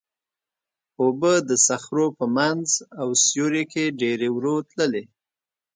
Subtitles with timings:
[1.01, 2.67] اوبه د صخرو په منځ
[3.01, 5.03] او سیوري کې ډېرې ورو تللې.